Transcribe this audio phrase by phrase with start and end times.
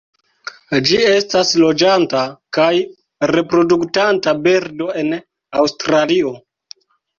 [0.87, 2.21] Ĝi estas loĝanta
[2.59, 2.71] kaj
[3.35, 5.15] reproduktanta birdo en
[5.63, 6.37] Aŭstralio.